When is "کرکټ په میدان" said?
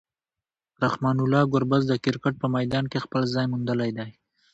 2.03-2.85